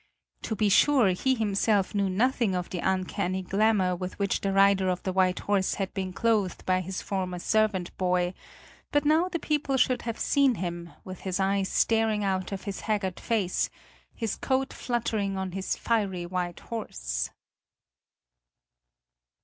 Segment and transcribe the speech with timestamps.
[0.41, 4.89] To be sure, he himself knew nothing of the uncanny glamour with which the rider
[4.89, 8.33] of the white horse had been clothed by his former servant boy;
[8.91, 12.79] but now the people should have seen him, with his eyes staring out of his
[12.79, 13.69] haggard face,
[14.15, 17.29] his coat fluttering on his fiery white horse.